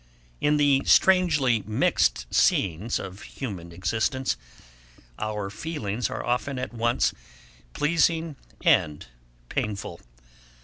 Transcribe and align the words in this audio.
In 0.39 0.57
the 0.57 0.81
strangely 0.83 1.61
mixed 1.67 2.25
scenes 2.33 2.97
of 2.97 3.21
human 3.21 3.71
existence, 3.71 4.35
our 5.19 5.51
feelings 5.51 6.09
are 6.09 6.25
often 6.25 6.57
at 6.57 6.73
once 6.73 7.13
pleasing 7.73 8.35
and 8.61 9.05
painful. 9.47 10.01